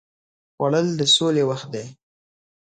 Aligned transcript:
خوړل 0.55 0.87
د 0.99 1.01
سولې 1.15 1.43
وخت 1.49 1.67
دی 1.73 1.85